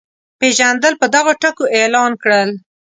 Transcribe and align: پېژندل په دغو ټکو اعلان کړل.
پېژندل 0.39 0.93
په 1.01 1.05
دغو 1.15 1.31
ټکو 1.41 1.65
اعلان 1.75 2.11
کړل. 2.21 2.49